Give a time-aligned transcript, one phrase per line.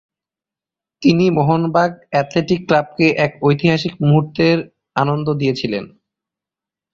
[1.01, 4.57] তিনি মোহনবাগান অ্যাথলেটিক ক্লাবকে এক ঐতিহাসিক মুহূর্তের
[4.95, 5.85] আনন্দ দিয়েছিলেন।